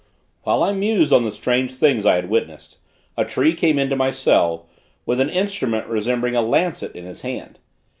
[0.41, 2.79] While I mused on the strange things I had witnessed,
[3.15, 4.67] a tree came into my cell,
[5.05, 7.59] with an instrument resembling a lancet in his hand.